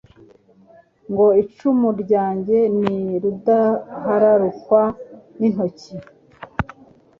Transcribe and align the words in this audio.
Ngo 1.11 1.27
icumu 1.41 1.89
lyanjye 2.01 2.57
ni 2.79 2.97
rudahararukwa 3.21 4.81
n'intoki. 5.37 5.93